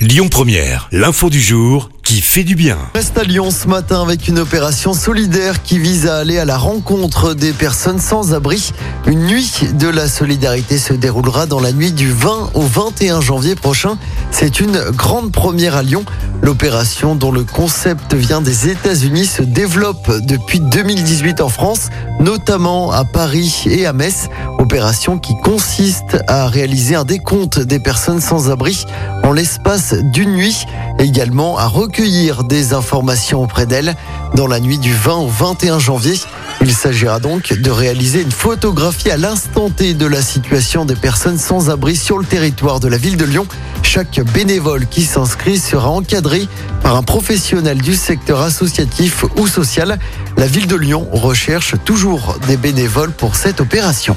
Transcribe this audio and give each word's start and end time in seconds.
Lyon 0.00 0.28
Première, 0.30 0.88
l'info 0.92 1.28
du 1.28 1.42
jour 1.42 1.90
qui 2.02 2.22
fait 2.22 2.42
du 2.42 2.54
bien. 2.54 2.78
Reste 2.94 3.18
à 3.18 3.22
Lyon 3.22 3.50
ce 3.50 3.68
matin 3.68 4.00
avec 4.00 4.28
une 4.28 4.38
opération 4.38 4.94
solidaire 4.94 5.62
qui 5.62 5.78
vise 5.78 6.06
à 6.06 6.16
aller 6.16 6.38
à 6.38 6.46
la 6.46 6.56
rencontre 6.56 7.34
des 7.34 7.52
personnes 7.52 7.98
sans 7.98 8.32
abri. 8.32 8.72
Une 9.06 9.26
nuit 9.26 9.60
de 9.74 9.88
la 9.88 10.08
solidarité 10.08 10.78
se 10.78 10.94
déroulera 10.94 11.44
dans 11.44 11.60
la 11.60 11.72
nuit 11.72 11.92
du 11.92 12.10
20 12.10 12.52
au 12.54 12.62
21 12.62 13.20
janvier 13.20 13.54
prochain. 13.54 13.98
C'est 14.30 14.58
une 14.58 14.80
grande 14.90 15.32
première 15.32 15.76
à 15.76 15.82
Lyon. 15.82 16.04
L'opération 16.42 17.14
dont 17.14 17.30
le 17.30 17.44
concept 17.44 18.14
vient 18.14 18.40
des 18.40 18.70
États-Unis 18.70 19.26
se 19.26 19.42
développe 19.42 20.10
depuis 20.22 20.60
2018 20.60 21.42
en 21.42 21.50
France, 21.50 21.90
notamment 22.20 22.90
à 22.90 23.04
Paris 23.04 23.64
et 23.66 23.84
à 23.84 23.92
Metz. 23.92 24.30
Qui 24.70 25.34
consiste 25.42 26.22
à 26.28 26.46
réaliser 26.46 26.94
un 26.94 27.04
décompte 27.04 27.58
des 27.58 27.80
personnes 27.80 28.20
sans 28.20 28.52
abri 28.52 28.86
en 29.24 29.32
l'espace 29.32 29.94
d'une 29.94 30.30
nuit, 30.30 30.64
également 31.00 31.58
à 31.58 31.66
recueillir 31.66 32.44
des 32.44 32.72
informations 32.72 33.42
auprès 33.42 33.66
d'elles. 33.66 33.96
Dans 34.36 34.46
la 34.46 34.60
nuit 34.60 34.78
du 34.78 34.94
20 34.94 35.14
au 35.16 35.26
21 35.26 35.80
janvier, 35.80 36.14
il 36.60 36.72
s'agira 36.72 37.18
donc 37.18 37.52
de 37.52 37.70
réaliser 37.70 38.22
une 38.22 38.30
photographie 38.30 39.10
à 39.10 39.16
l'instant 39.16 39.70
T 39.70 39.92
de 39.92 40.06
la 40.06 40.22
situation 40.22 40.84
des 40.84 40.94
personnes 40.94 41.38
sans 41.38 41.68
abri 41.68 41.96
sur 41.96 42.16
le 42.16 42.24
territoire 42.24 42.78
de 42.78 42.86
la 42.86 42.96
ville 42.96 43.16
de 43.16 43.24
Lyon. 43.24 43.48
Chaque 43.82 44.20
bénévole 44.32 44.86
qui 44.86 45.02
s'inscrit 45.02 45.58
sera 45.58 45.90
encadré 45.90 46.46
par 46.80 46.94
un 46.94 47.02
professionnel 47.02 47.78
du 47.82 47.96
secteur 47.96 48.40
associatif 48.40 49.24
ou 49.36 49.48
social. 49.48 49.98
La 50.36 50.46
ville 50.46 50.68
de 50.68 50.76
Lyon 50.76 51.08
recherche 51.10 51.74
toujours 51.84 52.38
des 52.46 52.56
bénévoles 52.56 53.10
pour 53.10 53.34
cette 53.34 53.60
opération. 53.60 54.16